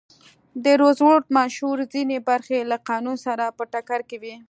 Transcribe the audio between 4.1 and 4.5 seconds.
وې.